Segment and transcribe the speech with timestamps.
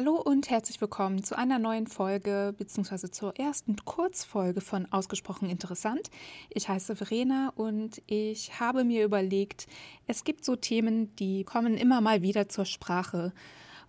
[0.00, 3.10] Hallo und herzlich willkommen zu einer neuen Folge bzw.
[3.10, 6.08] zur ersten Kurzfolge von Ausgesprochen Interessant.
[6.48, 9.66] Ich heiße Verena und ich habe mir überlegt,
[10.06, 13.34] es gibt so Themen, die kommen immer mal wieder zur Sprache.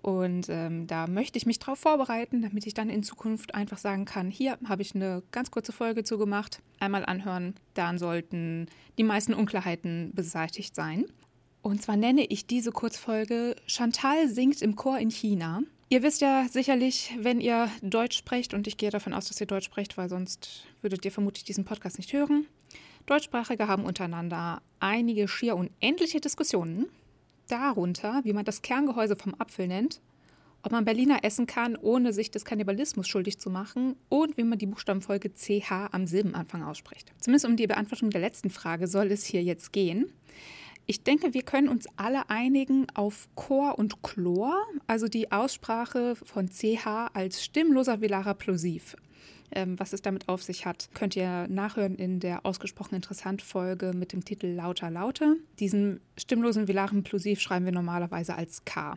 [0.00, 4.06] Und ähm, da möchte ich mich darauf vorbereiten, damit ich dann in Zukunft einfach sagen
[4.06, 8.64] kann, hier habe ich eine ganz kurze Folge zugemacht, einmal anhören, dann sollten
[8.96, 11.04] die meisten Unklarheiten beseitigt sein.
[11.60, 15.60] Und zwar nenne ich diese Kurzfolge Chantal singt im Chor in China.
[15.90, 19.46] Ihr wisst ja sicherlich, wenn ihr Deutsch sprecht, und ich gehe davon aus, dass ihr
[19.46, 22.46] Deutsch sprecht, weil sonst würdet ihr vermutlich diesen Podcast nicht hören.
[23.06, 26.88] Deutschsprachige haben untereinander einige schier unendliche Diskussionen.
[27.48, 30.02] Darunter, wie man das Kerngehäuse vom Apfel nennt,
[30.62, 34.58] ob man Berliner essen kann, ohne sich des Kannibalismus schuldig zu machen und wie man
[34.58, 37.10] die Buchstabenfolge CH am Silbenanfang ausspricht.
[37.18, 40.12] Zumindest um die Beantwortung der letzten Frage soll es hier jetzt gehen.
[40.90, 44.56] Ich denke, wir können uns alle einigen auf Chor und Chlor,
[44.86, 48.96] also die Aussprache von CH als stimmloser velarer Plosiv.
[49.50, 53.92] Ähm, was es damit auf sich hat, könnt ihr nachhören in der ausgesprochen interessant Folge
[53.94, 55.36] mit dem Titel Lauter Laute.
[55.58, 58.96] Diesen stimmlosen velaren Plosiv schreiben wir normalerweise als K.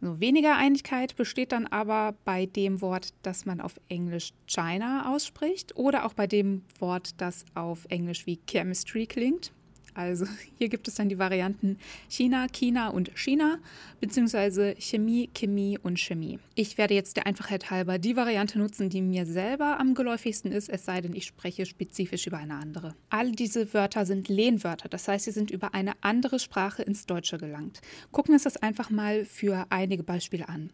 [0.00, 5.74] So, weniger Einigkeit besteht dann aber bei dem Wort, das man auf Englisch China ausspricht
[5.74, 9.52] oder auch bei dem Wort, das auf Englisch wie Chemistry klingt.
[9.94, 10.26] Also
[10.58, 11.78] hier gibt es dann die Varianten
[12.08, 13.58] China, China und China,
[14.00, 16.38] beziehungsweise Chemie, Chemie und Chemie.
[16.54, 20.68] Ich werde jetzt der Einfachheit halber die Variante nutzen, die mir selber am geläufigsten ist,
[20.68, 22.94] es sei denn, ich spreche spezifisch über eine andere.
[23.10, 27.38] All diese Wörter sind Lehnwörter, das heißt, sie sind über eine andere Sprache ins Deutsche
[27.38, 27.80] gelangt.
[28.12, 30.70] Gucken wir uns das einfach mal für einige Beispiele an.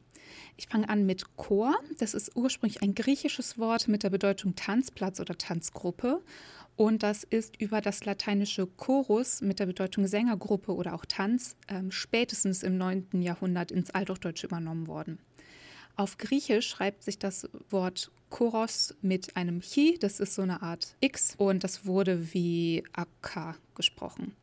[0.56, 1.74] Ich fange an mit Chor.
[1.98, 6.22] Das ist ursprünglich ein griechisches Wort mit der Bedeutung Tanzplatz oder Tanzgruppe.
[6.80, 11.90] Und das ist über das lateinische Chorus mit der Bedeutung Sängergruppe oder auch Tanz ähm,
[11.90, 13.20] spätestens im 9.
[13.20, 15.18] Jahrhundert ins Althochdeutsche übernommen worden.
[15.96, 20.96] Auf Griechisch schreibt sich das Wort Choros mit einem Chi, das ist so eine Art
[21.00, 24.34] X, und das wurde wie Akka gesprochen.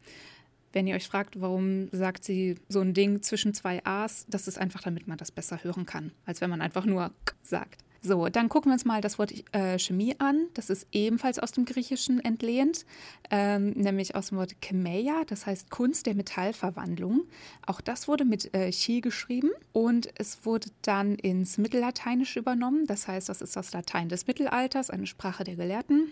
[0.73, 4.59] Wenn ihr euch fragt, warum sagt sie so ein Ding zwischen zwei A's, das ist
[4.59, 7.83] einfach, damit man das besser hören kann, als wenn man einfach nur K sagt.
[8.01, 10.47] So, dann gucken wir uns mal das Wort äh, Chemie an.
[10.53, 12.85] Das ist ebenfalls aus dem Griechischen entlehnt,
[13.31, 17.23] ähm, nämlich aus dem Wort Chemeia, das heißt Kunst der Metallverwandlung.
[17.65, 22.85] Auch das wurde mit äh, Chi geschrieben und es wurde dann ins Mittellateinische übernommen.
[22.85, 26.11] Das heißt, das ist das Latein des Mittelalters, eine Sprache der Gelehrten.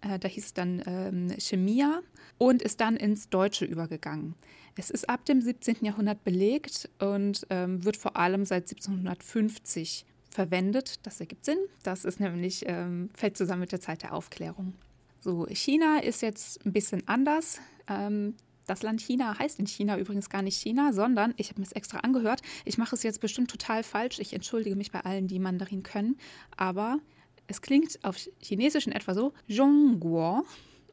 [0.00, 2.00] Äh, da hieß es dann ähm, Chemia
[2.38, 4.34] und ist dann ins Deutsche übergegangen.
[4.76, 5.78] Es ist ab dem 17.
[5.82, 11.06] Jahrhundert belegt und ähm, wird vor allem seit 1750 verwendet.
[11.06, 11.58] Das ergibt Sinn.
[11.82, 14.74] Das ist nämlich, ähm, fällt zusammen mit der Zeit der Aufklärung.
[15.20, 17.60] So, China ist jetzt ein bisschen anders.
[17.88, 18.34] Ähm,
[18.66, 21.72] das Land China heißt in China übrigens gar nicht China, sondern, ich habe mir es
[21.72, 24.18] extra angehört, ich mache es jetzt bestimmt total falsch.
[24.18, 26.16] Ich entschuldige mich bei allen, die Mandarin können,
[26.56, 26.98] aber
[27.46, 30.44] es klingt auf Chinesisch in etwa so: Zhongguo.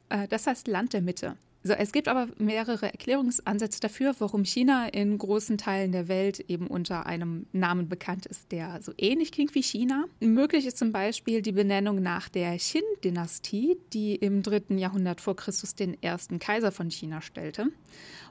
[0.09, 1.37] Äh, das heißt Land der Mitte.
[1.63, 6.65] So, es gibt aber mehrere Erklärungsansätze dafür, warum China in großen Teilen der Welt eben
[6.65, 10.05] unter einem Namen bekannt ist, der so ähnlich klingt wie China.
[10.19, 15.75] Möglich ist zum Beispiel die Benennung nach der Qin-Dynastie, die im dritten Jahrhundert vor Christus
[15.75, 17.67] den ersten Kaiser von China stellte.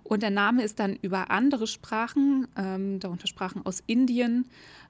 [0.02, 4.46] Und der Name ist dann über andere Sprachen, ähm, darunter Sprachen aus Indien,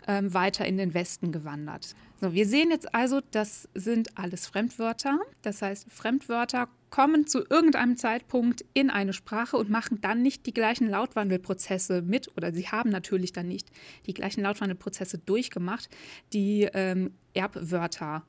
[0.08, 1.94] ähm, weiter in den Westen gewandert.
[2.22, 5.18] So, wir sehen jetzt also, das sind alles Fremdwörter.
[5.42, 10.52] Das heißt, Fremdwörter kommen zu irgendeinem Zeitpunkt in eine Sprache und machen dann nicht die
[10.52, 13.68] gleichen Lautwandelprozesse mit, oder sie haben natürlich dann nicht
[14.06, 15.88] die gleichen Lautwandelprozesse durchgemacht,
[16.32, 18.24] die ähm, Erbwörter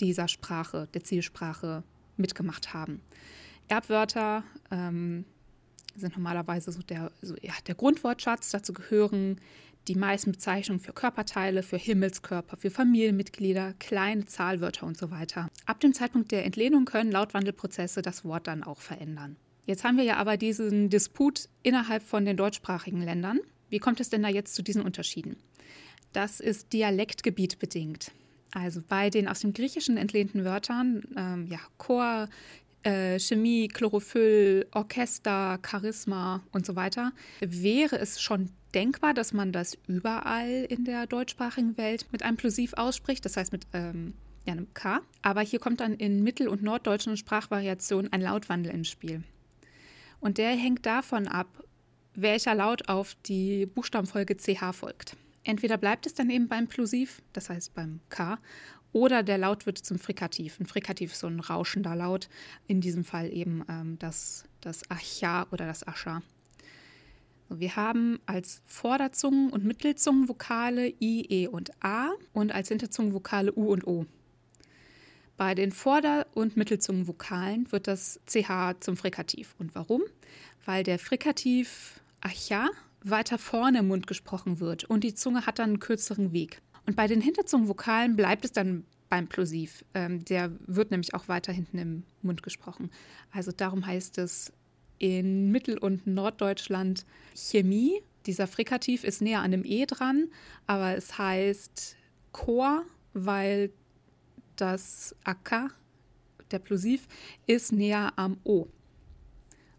[0.00, 1.82] dieser Sprache, der Zielsprache
[2.16, 3.00] mitgemacht haben.
[3.68, 5.24] Erbwörter ähm,
[5.96, 8.50] sind normalerweise so der, so, ja, der Grundwortschatz.
[8.50, 9.40] Dazu gehören
[9.88, 15.48] die meisten Bezeichnungen für Körperteile, für Himmelskörper, für Familienmitglieder, kleine Zahlwörter und so weiter.
[15.66, 19.36] Ab dem Zeitpunkt der Entlehnung können Lautwandelprozesse das Wort dann auch verändern.
[19.66, 23.40] Jetzt haben wir ja aber diesen Disput innerhalb von den deutschsprachigen Ländern.
[23.68, 25.36] Wie kommt es denn da jetzt zu diesen Unterschieden?
[26.12, 28.10] Das ist Dialektgebiet bedingt.
[28.52, 32.28] Also bei den aus dem Griechischen entlehnten Wörtern, ähm, ja, Chor,
[32.82, 39.76] äh, Chemie, Chlorophyll, Orchester, Charisma und so weiter, wäre es schon denkbar, dass man das
[39.86, 44.14] überall in der deutschsprachigen Welt mit einem Plosiv ausspricht, das heißt mit ähm,
[44.46, 45.00] ja, einem K.
[45.22, 49.22] Aber hier kommt dann in mittel- und norddeutschen Sprachvariationen ein Lautwandel ins Spiel.
[50.20, 51.48] Und der hängt davon ab,
[52.14, 55.16] welcher Laut auf die Buchstabenfolge CH folgt.
[55.42, 58.38] Entweder bleibt es dann eben beim Plosiv, das heißt beim K,
[58.92, 60.58] oder der Laut wird zum Frikativ.
[60.60, 62.28] Ein Frikativ ist so ein rauschender Laut,
[62.66, 66.22] in diesem Fall eben ähm, das, das Acha oder das Ascha.
[67.48, 73.86] Wir haben als Vorderzungen- und Mittelzungenvokale I, E und A und als Hinterzungenvokale U und
[73.86, 74.06] O.
[75.36, 79.54] Bei den Vorder- und Mittelzungenvokalen wird das CH zum Frikativ.
[79.58, 80.02] Und warum?
[80.64, 82.68] Weil der Frikativ Acha
[83.02, 86.60] weiter vorne im Mund gesprochen wird und die Zunge hat dann einen kürzeren Weg.
[86.86, 89.84] Und bei den Hinterzungenvokalen bleibt es dann beim Plosiv.
[89.94, 92.90] Ähm, der wird nämlich auch weiter hinten im Mund gesprochen.
[93.32, 94.52] Also darum heißt es
[94.98, 97.04] in Mittel- und Norddeutschland
[97.34, 98.02] Chemie.
[98.26, 100.28] Dieser Frikativ ist näher an dem E dran,
[100.66, 101.96] aber es heißt
[102.32, 103.70] Chor, weil
[104.56, 105.74] das AK,
[106.50, 107.08] der Plosiv,
[107.46, 108.68] ist näher am O.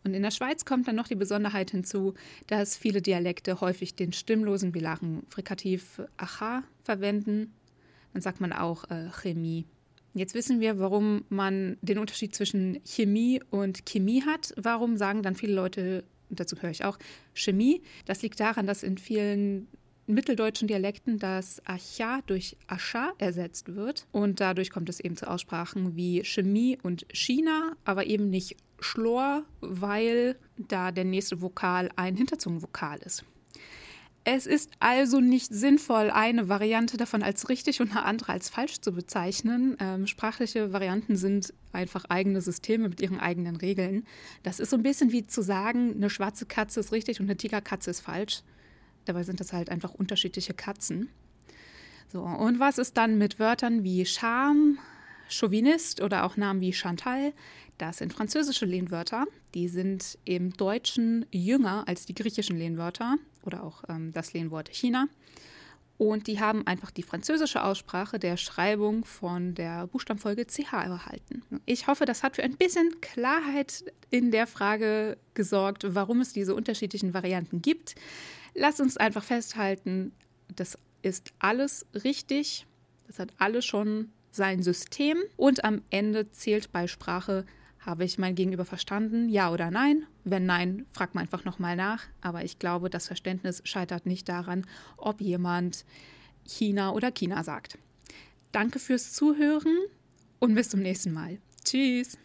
[0.04, 2.16] Und in der Schweiz kommt dann noch die Besonderheit hinzu,
[2.48, 7.54] dass viele Dialekte häufig den stimmlosen bilaren Frikativ Acha verwenden.
[8.14, 9.66] Dann sagt man auch äh, Chemie.
[10.14, 14.54] Jetzt wissen wir, warum man den Unterschied zwischen Chemie und Chemie hat.
[14.58, 16.98] Warum sagen dann viele Leute, dazu höre ich auch,
[17.34, 17.82] Chemie?
[18.06, 19.68] Das liegt daran, dass in vielen
[20.08, 24.06] mitteldeutschen Dialekten das Acha durch Ascha ersetzt wird.
[24.12, 29.44] Und dadurch kommt es eben zu Aussprachen wie Chemie und China, aber eben nicht Schlor,
[29.62, 33.24] weil da der nächste Vokal ein Hinterzungenvokal ist.
[34.24, 38.80] Es ist also nicht sinnvoll, eine Variante davon als richtig und eine andere als falsch
[38.80, 39.78] zu bezeichnen.
[39.80, 44.06] Ähm, sprachliche Varianten sind einfach eigene Systeme mit ihren eigenen Regeln.
[44.44, 47.38] Das ist so ein bisschen wie zu sagen, eine schwarze Katze ist richtig und eine
[47.38, 48.44] Tigerkatze ist falsch.
[49.06, 51.10] Dabei sind das halt einfach unterschiedliche Katzen.
[52.08, 54.78] So, und was ist dann mit Wörtern wie Charme,
[55.32, 57.34] Chauvinist oder auch Namen wie Chantal?
[57.78, 59.26] Das sind französische Lehnwörter.
[59.54, 65.08] Die sind im Deutschen jünger als die griechischen Lehnwörter oder auch ähm, das Lehnwort China.
[65.98, 71.44] Und die haben einfach die französische Aussprache der Schreibung von der Buchstabenfolge CH erhalten.
[71.68, 76.56] Ich hoffe, das hat für ein bisschen Klarheit in der Frage gesorgt, warum es diese
[76.56, 77.94] unterschiedlichen Varianten gibt.
[78.56, 80.12] Lass uns einfach festhalten,
[80.56, 82.66] das ist alles richtig.
[83.06, 85.18] Das hat alles schon sein System.
[85.38, 87.46] Und am Ende zählt bei Sprache
[87.82, 89.28] habe ich mein Gegenüber verstanden?
[89.28, 90.06] Ja oder nein?
[90.24, 92.04] Wenn nein, fragt man einfach nochmal nach.
[92.22, 94.68] Aber ich glaube, das Verständnis scheitert nicht daran,
[94.98, 95.84] ob jemand
[96.46, 97.80] China oder China sagt.
[98.52, 99.76] Danke fürs Zuhören
[100.40, 101.40] und bis zum nächsten Mal.
[101.64, 102.18] Tschüss.